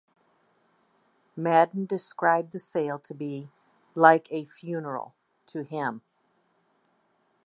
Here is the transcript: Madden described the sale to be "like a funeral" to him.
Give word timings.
Madden 1.35 1.85
described 1.85 2.53
the 2.53 2.57
sale 2.59 2.97
to 2.97 3.13
be 3.13 3.51
"like 3.93 4.27
a 4.31 4.45
funeral" 4.45 5.13
to 5.45 5.61
him. 5.61 6.01